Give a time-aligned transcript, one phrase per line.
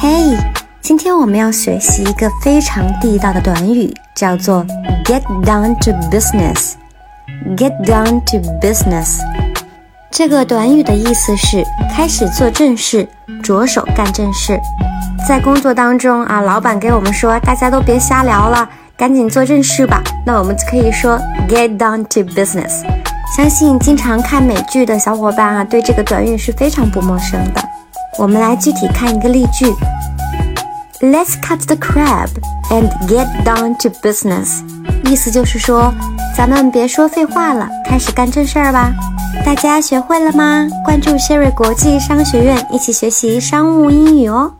[0.00, 0.38] 嘿，
[0.80, 4.64] 今天我们要学习一个非常地道的短语，叫做
[5.04, 6.74] “get down to business”。
[7.56, 9.18] get down to business，
[10.08, 13.08] 这个短语的意思是开始做正事，
[13.42, 14.56] 着手干正事。
[15.26, 20.00] 在工作当中啊，老板给我们说，大家都别瞎聊了，赶紧做正事吧。
[20.24, 21.18] 那我们可以说
[21.48, 22.84] “get down to business”。
[23.36, 27.60] 相信经常看美剧的小伙伴啊，对这个短语是非常不陌生的。
[28.18, 29.66] 我们来具体看一个例句
[31.00, 32.28] ：Let's cut the crab
[32.68, 34.60] and get down to business。
[35.04, 35.94] 意思就是说，
[36.36, 38.92] 咱们别说废话了，开始干正事儿吧。
[39.46, 40.66] 大家学会了吗？
[40.84, 44.52] 关注 share 国际商学院，一起学习商务英语哦。